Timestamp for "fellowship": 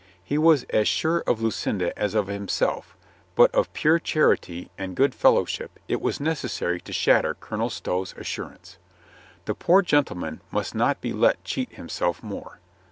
5.13-5.77